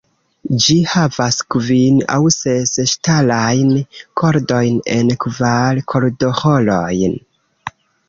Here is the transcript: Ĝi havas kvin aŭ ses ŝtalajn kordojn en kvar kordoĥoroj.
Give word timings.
Ĝi 0.67 0.77
havas 0.93 1.37
kvin 1.55 1.99
aŭ 2.15 2.17
ses 2.37 2.73
ŝtalajn 2.95 3.71
kordojn 4.23 4.83
en 4.99 5.15
kvar 5.29 5.85
kordoĥoroj. 5.95 6.95